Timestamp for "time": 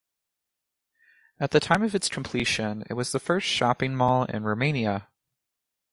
1.59-1.83